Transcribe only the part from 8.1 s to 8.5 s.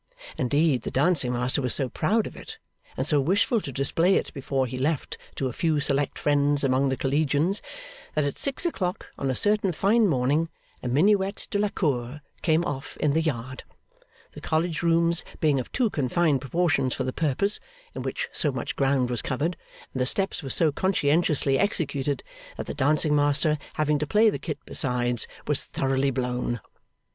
that at